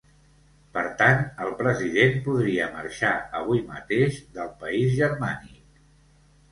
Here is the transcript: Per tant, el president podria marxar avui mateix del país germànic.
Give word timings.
Per 0.77 0.83
tant, 1.01 1.19
el 1.45 1.51
president 1.59 2.17
podria 2.29 2.71
marxar 2.79 3.13
avui 3.43 3.63
mateix 3.71 4.19
del 4.41 4.53
país 4.65 4.99
germànic. 5.03 5.87